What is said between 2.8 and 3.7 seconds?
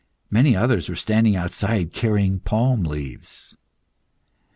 leaves.